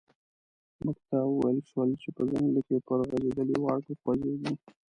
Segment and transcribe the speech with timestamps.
[0.83, 4.55] موږ ته و ویل شول چې په ځنګله کې پر غزیدلي واټ وخوځیږئ.